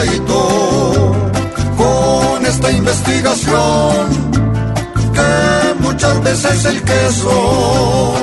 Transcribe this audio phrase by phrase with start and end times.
[0.00, 1.12] Cuidadito.
[1.76, 4.08] Con esta investigación.
[5.12, 8.14] Que muchas veces el queso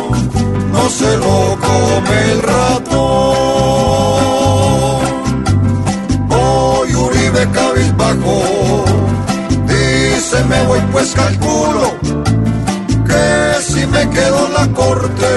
[0.72, 2.98] no se lo come el ratón.
[6.32, 8.86] Hoy Uribe cabizbajo.
[9.68, 11.94] Dice me voy pues calculo
[13.06, 15.28] que si me quedo en la corte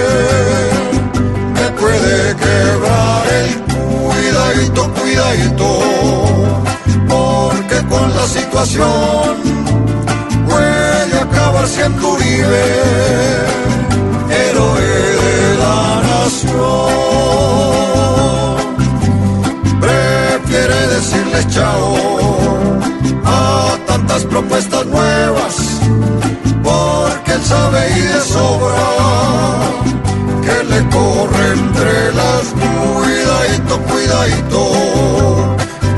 [1.55, 5.80] me puede quebrar el cuidadito, cuidadito,
[10.47, 12.65] puede acabar siendo Uribe,
[14.29, 16.61] héroe de la nación.
[19.81, 21.95] Prefiere decirle chao
[23.25, 25.81] a tantas propuestas nuevas
[26.63, 28.89] porque él sabe y de sobra
[30.43, 32.45] que le corre entre las
[33.01, 34.61] cuidadito, cuidadito,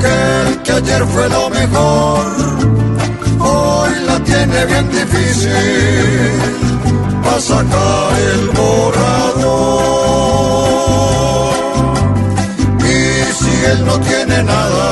[0.01, 0.13] que
[0.49, 2.22] el que ayer fue lo mejor,
[4.53, 5.51] la tiene bien difícil
[7.23, 9.83] para sacar el borrador.
[12.79, 14.89] Y si él no tiene nada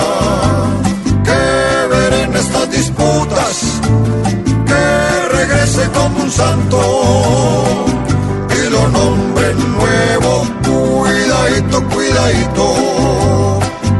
[1.25, 3.81] que ver en estas disputas,
[4.67, 6.79] que regrese como un santo
[8.51, 10.47] y lo nombre nuevo.
[10.63, 12.75] Cuidadito, cuidadito,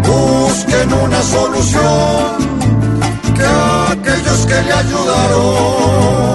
[0.07, 2.50] busquen una solución
[4.71, 6.30] le ayudaron